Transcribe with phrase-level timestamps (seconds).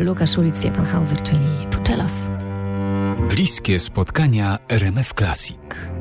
[0.00, 2.12] Lukasz Ulic, Stefan Hauser, czyli Tuczelos.
[3.28, 5.58] Bliskie spotkania RMF Classic.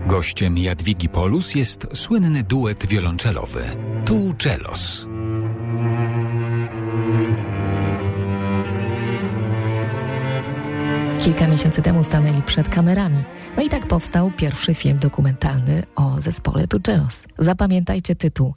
[0.08, 3.62] Gościem Jadwigi Polus jest słynny duet wiolonczelowy
[4.06, 5.08] Tuczelos.
[11.20, 13.23] Kilka miesięcy temu stanęli przed kamerami.
[13.57, 17.23] No i tak powstał pierwszy film dokumentalny o zespole Tuczelos.
[17.38, 18.54] Zapamiętajcie tytuł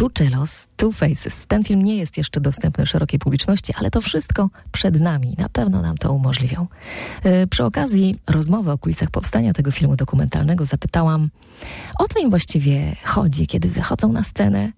[0.00, 1.46] Tuczelos, Two Faces.
[1.48, 5.34] Ten film nie jest jeszcze dostępny szerokiej publiczności, ale to wszystko przed nami.
[5.38, 6.66] Na pewno nam to umożliwią.
[7.24, 11.30] Yy, przy okazji rozmowy o kulisach powstania tego filmu dokumentalnego zapytałam,
[11.98, 14.72] o co im właściwie chodzi, kiedy wychodzą na scenę,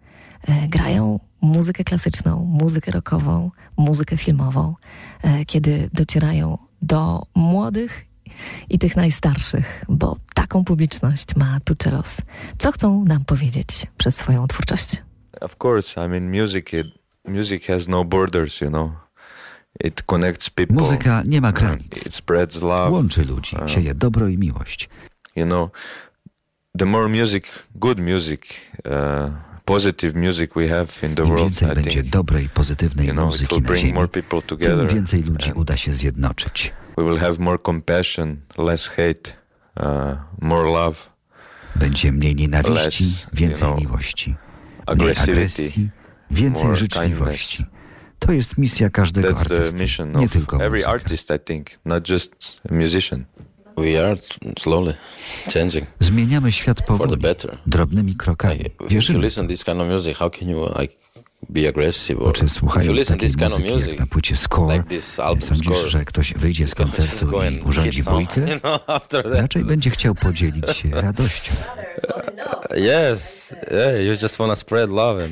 [0.48, 4.74] yy, grają muzykę klasyczną, muzykę rockową, muzykę filmową,
[5.24, 8.04] yy, kiedy docierają do młodych
[8.70, 12.16] i tych najstarszych, bo taką publiczność ma Tuczelos.
[12.58, 15.02] Co chcą nam powiedzieć przez swoją twórczość?
[15.42, 16.86] Of course, I mean music it,
[17.24, 18.92] music has no borders, you know.
[19.80, 20.76] It connects people.
[20.76, 22.06] Muzyka nie ma granic.
[22.06, 22.90] It spreads love.
[22.90, 24.88] Łączy ludzi, sieje dobro i miłość.
[25.36, 25.70] You know,
[26.78, 28.40] the more music, good music,
[28.84, 29.30] uh,
[29.64, 33.12] positive music we have in the Im world, więcej I będzie think, dobrej, pozytywnej you
[33.12, 34.94] know, it muzyki na ziemi, more people tym together.
[34.94, 36.72] więcej ludzi uda się zjednoczyć.
[36.98, 39.32] We will have more compassion, less hate,
[39.76, 41.12] uh, more love,
[41.76, 44.34] Będzie mniej nienawiści, Less, więcej you know, miłości,
[44.96, 45.90] mniej agresji,
[46.30, 47.64] więcej życzliwości.
[48.18, 50.90] To jest misja każdego artysty, nie tylko every muzyka.
[50.90, 53.24] artist, I think, not just musician.
[53.78, 54.16] We are
[54.58, 54.94] slowly
[55.54, 57.58] changing Zmieniamy świat for the powoli, better.
[57.66, 58.58] drobnymi krokami.
[58.58, 59.18] Like, if you Wierzymy.
[59.20, 60.94] listen to this kind of music, how can you like
[61.50, 62.18] be aggressive?
[62.20, 64.36] Or Bo czy if you słuchając takiej this kind of muzyki jak music, na płycie
[64.36, 68.40] Score, like this album sądzisz, score, że ktoś wyjdzie z koncertu i urządzi bójkę?
[69.24, 71.54] Raczej będzie chciał podzielić się radością.
[72.76, 75.28] Yes, yeah, you just wanna spread love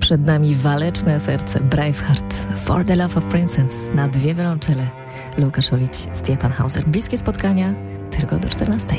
[0.00, 4.90] Przed nami waleczne serce Braveheart For the Love of Princess na dwie wiolonczele
[5.38, 6.84] Lukasz Olić, Stefan Hauser.
[6.84, 7.74] Bliskie spotkania
[8.10, 8.94] tylko do 14.